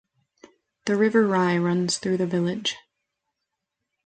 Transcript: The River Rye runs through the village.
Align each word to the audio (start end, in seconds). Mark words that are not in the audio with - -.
The 0.85 0.95
River 0.95 1.27
Rye 1.27 1.59
runs 1.59 1.99
through 1.99 2.17
the 2.17 2.25
village. 2.25 2.75